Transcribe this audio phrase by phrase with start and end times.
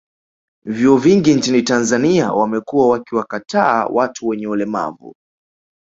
[0.65, 5.13] Vyuo vingi nchini Tanzania wamekuwa wakiwataaa watu wenye ulemavu